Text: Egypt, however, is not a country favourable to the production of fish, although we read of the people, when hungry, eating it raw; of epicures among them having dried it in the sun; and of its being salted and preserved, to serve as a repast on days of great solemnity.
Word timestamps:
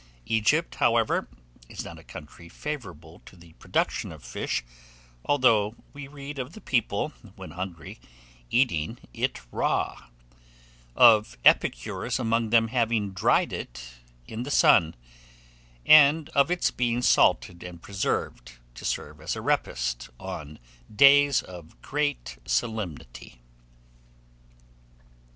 Egypt, 0.25 0.73
however, 0.81 1.27
is 1.69 1.85
not 1.85 1.99
a 1.99 2.03
country 2.03 2.49
favourable 2.49 3.21
to 3.27 3.35
the 3.35 3.53
production 3.59 4.11
of 4.11 4.23
fish, 4.23 4.63
although 5.25 5.75
we 5.93 6.07
read 6.07 6.39
of 6.39 6.53
the 6.53 6.59
people, 6.59 7.09
when 7.35 7.51
hungry, 7.51 7.99
eating 8.49 8.97
it 9.13 9.39
raw; 9.51 10.05
of 10.95 11.37
epicures 11.45 12.17
among 12.17 12.49
them 12.49 12.69
having 12.69 13.11
dried 13.11 13.53
it 13.53 13.93
in 14.27 14.41
the 14.41 14.49
sun; 14.49 14.95
and 15.85 16.29
of 16.29 16.49
its 16.49 16.71
being 16.71 17.03
salted 17.03 17.61
and 17.61 17.83
preserved, 17.83 18.53
to 18.73 18.83
serve 18.83 19.21
as 19.21 19.35
a 19.35 19.39
repast 19.43 20.09
on 20.19 20.57
days 20.95 21.43
of 21.43 21.79
great 21.83 22.39
solemnity. 22.47 23.39